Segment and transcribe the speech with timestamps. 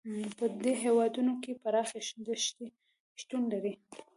[0.37, 2.67] په دې هېوادونو کې پراخې دښتې
[3.19, 3.73] شتون لري.